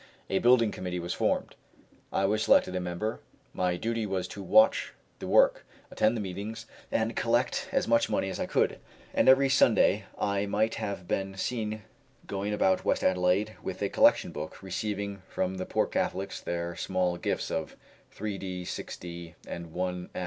A 0.31 0.39
building 0.39 0.71
committee 0.71 0.97
was 0.99 1.13
formed, 1.13 1.53
and 2.11 2.21
I 2.23 2.25
was 2.25 2.41
selected 2.41 2.75
a 2.75 2.79
member. 2.79 3.19
My 3.53 3.75
duty 3.77 4.07
was 4.07 4.27
to 4.29 4.41
watch 4.41 4.93
the 5.19 5.27
work, 5.27 5.63
attend 5.91 6.17
the 6.17 6.21
meetings, 6.21 6.65
and 6.91 7.15
collect 7.15 7.69
as 7.71 7.87
much 7.87 8.09
money 8.09 8.27
as 8.31 8.39
I 8.39 8.47
could; 8.47 8.79
and 9.13 9.29
every 9.29 9.47
Sunday 9.47 10.05
I 10.17 10.47
might 10.47 10.73
have 10.81 11.07
been 11.07 11.37
seen 11.37 11.83
going 12.25 12.51
about 12.51 12.83
West 12.83 13.03
Adelaide 13.03 13.55
with 13.61 13.79
a 13.83 13.89
collection 13.89 14.31
book, 14.31 14.63
receiving 14.63 15.21
from 15.29 15.57
the 15.57 15.67
poor 15.67 15.85
Catholics 15.85 16.41
their 16.41 16.75
small 16.75 17.17
gifts 17.17 17.51
of 17.51 17.75
3d., 18.11 18.63
6d., 18.63 19.35
and 19.45 19.67
1s. 19.71 20.09